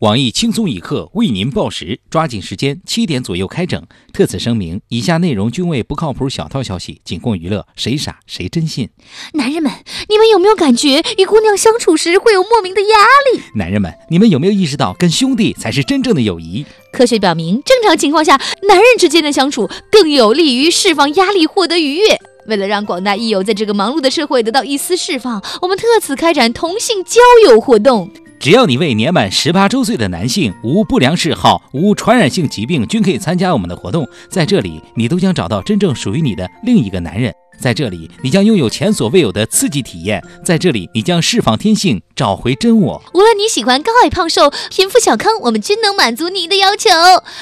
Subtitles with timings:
[0.00, 3.86] 网易轻松一刻为您报时，抓紧时间，七点左右开整。
[4.14, 8.88] 特此声明，以下内容均为不靠谱小道消息，仅供娱乐，谁傻谁真信。
[9.34, 9.70] 男人们，
[10.08, 12.86] 你们有没有感觉与姑娘相处时会有莫名的压
[13.30, 13.42] 力？
[13.56, 16.64] 男人们，你们有没有意识到，跟兄弟才是真正的友谊？
[16.94, 22.18] 科学表明，正常情况下，男人之间的相处更有利于释放压力，获得愉悦。
[22.46, 28.10] 为了让广大益友在这个忙碌的社会得到一丝释放，我们特此开展同性交友活动。
[28.40, 34.08] 只要你为年满十八周岁的男性，无不良嗜好、无传染性疾病，均可以参加我们的活动。
[34.30, 37.30] 在这里，你都将找到真正属于你的另一个男人。
[37.58, 40.24] 在这里，你将拥有前所未有的刺激体验。
[40.42, 43.02] 在这里，你将释放天性，找回真我。
[43.14, 46.90] 无论你喜欢高矮胖瘦、贫富小康，我们均能满足你的要求。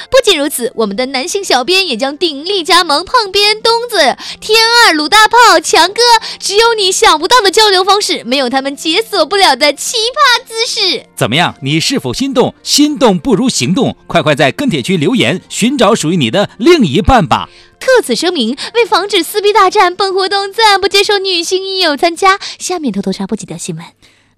[0.09, 3.97] 不仅如此，我们的男性小编也将鼎力加盟胖编、东子、
[4.39, 6.01] 天二、鲁大炮、强哥，
[6.39, 11.07] 只有你想不到的交流方式，没有他们解锁不了的奇葩姿势。
[11.17, 11.57] 怎么样？
[11.61, 12.55] 你是否心动？
[12.63, 17.49] 心动不如行动，快快在跟帖区留言，寻找属于你的另一半吧。
[17.81, 22.39] 特此声明，为防止撕逼大战，本活动暂不接受女性益友参加。
[22.61, 23.85] 下面偷偷插播几条新闻。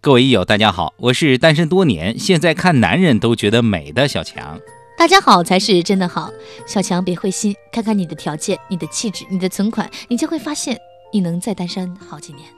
[0.03, 4.59] 各位益友，大家好，我是单身多年，现在看男人都觉得美的小强。
[4.97, 6.31] 大家好才是真的好，
[6.67, 10.75] 小强别灰心，看看你的条件、你的气质、你的存款，你就会发现
[11.13, 12.49] 你能再单身好几年。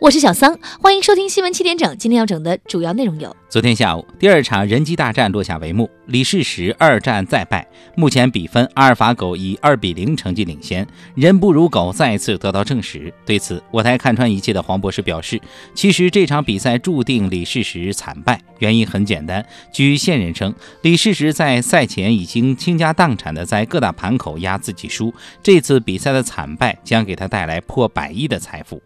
[0.00, 1.96] 我是小桑，欢迎收听新闻七点整。
[1.98, 13.12] 今天要整的主要内容有：昨天下午，第二场人机大战落下帷幕，李世石二战再败，目前比分阿尔法狗以二比零成绩领先，人不如狗再次得到证实。
[13.24, 15.40] 对此，我台看穿一切的黄博士表示，
[15.74, 19.44] 其实这场比赛注定李世石惨败，原因很简单。
[19.72, 28.82] 据线人称，李世石在赛前已经倾家荡产的在各大盘口压自己输，这次比赛的惨败将给他带来破百亿的财富。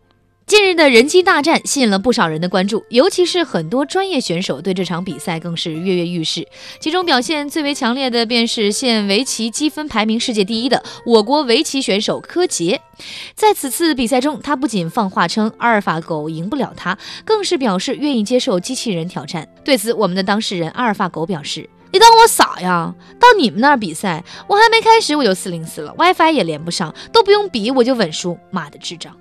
[0.47, 6.47] 近日的人机大战吸引了不少人的关注，尤其是很多专业选手对这场比赛更是跃跃欲试。
[6.79, 12.81] 其中表现最为强烈的便是现围棋积分排名世界第一的我国围棋选手柯洁。
[13.35, 19.49] 在此次比赛中，他不仅放话称阿尔法狗赢不了他，更是表示愿意接受机器人挑战。
[19.65, 22.95] 对此，我们的当事人阿尔法狗表示：“你当我傻呀？
[23.19, 29.13] 到你们那儿比赛，我还没开始我就四零四了，WiFi 也连不上，都不用比我就稳输，妈的智障！”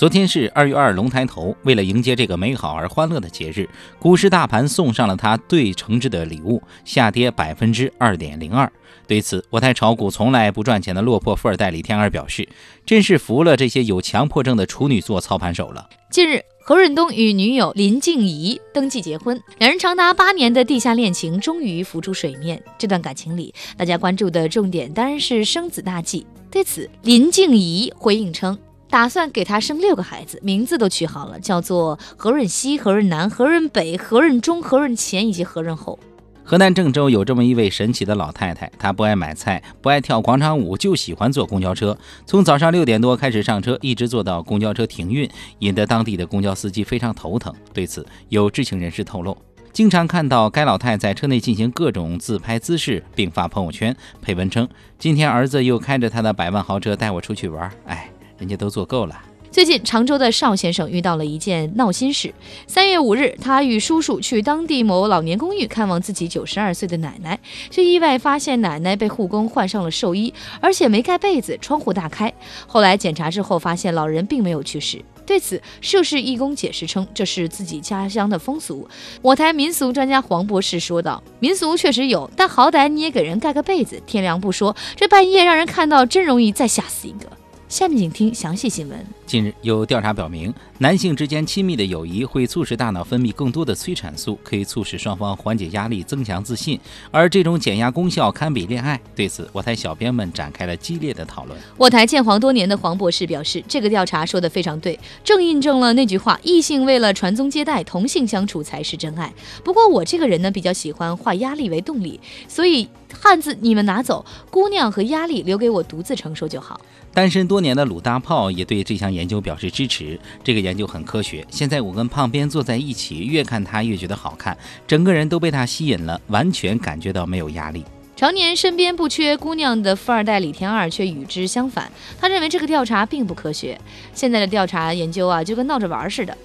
[0.00, 3.68] 昨天是二月二龙抬头，为了迎接这个美好而欢乐的节日，
[3.98, 8.72] 股市大盘送上了它最诚挚的礼物，下跌百分之二点零二。
[9.06, 12.48] 对此，我台炒股从来不赚钱的落魄富二代李天二表示
[12.86, 22.62] ：“真是服了这些有强迫症的处女座操盘手了。”近日，何润东与女友林静怡登记结婚，两人长达八年的地下恋情终于浮出水面。
[22.78, 26.26] 这段感情里，大家关注的重点当然是生子大计。
[26.50, 28.56] 对此，林静怡回应称。
[28.90, 35.96] 打算给他生六个孩子，名字都取好了，叫做何润西、何润南、何润北、何润中、何润前以及何润后。
[36.42, 41.96] 河南郑州有这么一位神奇的老太太，她不爱买菜，不爱跳广场舞，就喜欢坐公交车。
[42.26, 45.30] 从早上六点多开始上车，一直坐到公交车停运，
[45.60, 47.54] 引得当地的公交司机非常头疼。
[47.72, 49.38] 对此，有知情人士透露，
[49.72, 54.68] 经常看到该老太在车内进行各种自拍姿势，并发朋友圈，配文称
[54.98, 58.10] ：“今天儿子又开着他的百万豪车带我出去玩。”哎。
[58.40, 59.22] 人家都做够了。
[59.52, 62.32] 最近，常州的邵先生遇到了一件闹心事。
[62.68, 67.36] 三月五日，他与叔叔去当地某老年公寓看望自己九十二岁的奶奶，
[67.68, 72.32] 却意外发现奶奶被护工换上了寿衣，而且没盖被子，窗户大开。
[72.68, 75.04] 后来检查之后，发现老人并没有去世。
[75.26, 78.88] 对此，涉事义工解释称，这是自己家乡的风俗。
[79.20, 87.26] 我台民俗专家黄博士说道：“民俗确实有，但好歹你也给人盖个被子，天凉不说，这半夜让人看到，真容易再吓死一个。”
[87.70, 88.98] 下面请听详细新闻。
[89.24, 96.80] 近日有调查表明，男性之间亲密的友谊会促使大脑分泌更多的催产素，可以促使双方缓解压力、增强自信，
[97.12, 99.00] 而这种减压功效堪比恋爱。
[99.14, 101.56] 对此，我台小编们展开了激烈的讨论。
[101.76, 109.32] 我台建黄多年的黄博士表示，这个调查说的非常对，正印证了那句话：异性为了传宗接代，同性相处才是真爱。
[109.62, 112.18] 不过我这个人呢，比较喜欢化压力为动力，
[112.48, 116.80] 所以汉字你们拿走，姑娘和压力留给我独自承受就好。
[117.12, 120.18] 单身多年的鲁大炮也对这项研究表示支持。
[120.42, 121.46] 这个研究很科学。
[121.50, 127.84] 现在我跟胖边坐在一起，越看他越觉得好看，整个人都被他吸引了，完全感觉到没有压力。
[128.16, 131.90] 常年身边不缺姑娘的富二代李天二却与之相反，
[132.20, 133.80] 他认为这个调查并不科学。
[134.12, 136.36] 现在的调查研究啊，就跟闹着玩似的。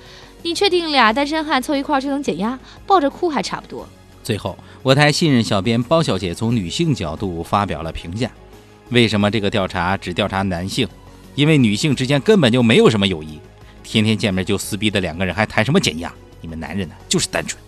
[0.41, 2.57] 你确定俩单身汉凑一块就能减压？
[2.87, 3.85] 抱着哭还差不多。
[4.23, 8.31] 最后，我台信任小编包小姐从女性角度发表了评价。
[8.91, 10.87] 为什么这个调查只调查男性？
[11.35, 13.39] 因为女性之间根本就没有什么友谊，
[13.83, 16.11] 天天见面就撕逼的两个人还谈什么减压？
[16.41, 17.61] 你们男人呢，就是单纯。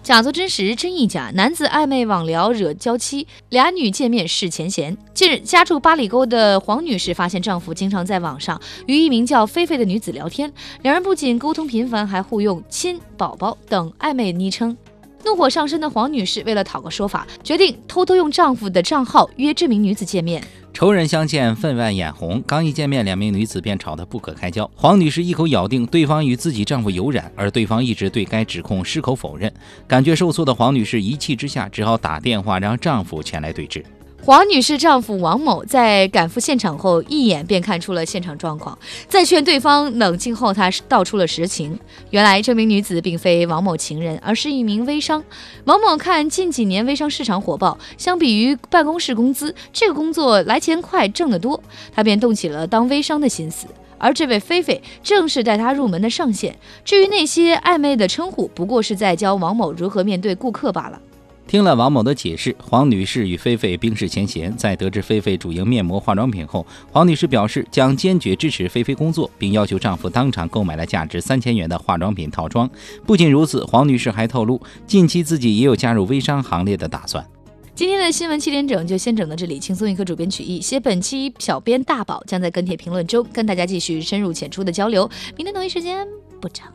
[0.00, 4.96] 假作真实真亦假，男子暧昧网聊惹娇妻，俩女见面是前嫌。
[5.12, 10.50] 近日，家住八里沟的黄女士发现丈夫经常在网上与一名叫菲菲的女子聊天，
[10.82, 14.76] 两人不仅沟通频繁，还互用“亲”“宝宝”等暧昧昵称。
[15.24, 20.42] 怒火上身的黄女士为了讨个说法，决定偷偷用丈夫的账号约这名女子见面。
[20.72, 22.42] 仇人相见，分外眼红。
[22.46, 24.70] 刚一见面，两名女子便吵得不可开交。
[24.76, 29.52] 黄女士一口咬定对方与自己丈夫有染，而对方一直对该指控矢口否认。
[29.88, 33.84] 感觉受挫的黄女士一气之下，只好打电话让丈夫前来对质。
[34.28, 38.78] 王女士丈夫王某在赶赴现场后，一眼便看出了现场状况。
[39.08, 41.80] 在劝对方冷静后，他道出了实情。
[42.10, 45.24] 原来这名女子并非王某情人，而是一名微商。
[45.64, 51.58] 王某看近几年微商市场火爆，相比于办公室工资，这个工作来钱快，挣得多，
[51.94, 53.66] 他便动起了当微商的心思。
[53.96, 56.54] 而这位菲菲正是带他入门的上线。
[56.84, 61.00] 至于那些暧昧的称呼，不过是在教王某如何面对顾客罢了。
[61.48, 64.54] 听了王某的解释，黄女士与菲菲冰释前嫌。
[64.54, 72.68] 在得知菲菲主营面膜化妆品后，黄女士表示将坚决支持菲菲工作，并要求丈夫当场购买了价值三千元的化妆品套装。
[73.06, 77.26] 不仅如此，黄女士还透露，近期自己也有加入微商行列的打算。
[77.74, 85.08] 今天的新闻七点整就先整到这里，轻松一刻，主编曲艺，写本期小编大宝将在跟帖评论中跟大家继续深入浅出的交流。
[85.38, 86.06] 明天同一时间
[86.42, 86.70] 不长。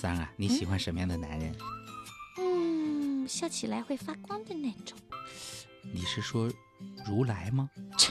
[0.00, 1.54] 三啊，你喜欢什么样的男人？
[2.38, 4.96] 嗯，笑起来会发光的那种。
[5.92, 6.50] 你是说
[7.06, 7.68] 如来吗？
[7.98, 8.10] 切。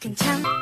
[0.00, 0.53] 更强。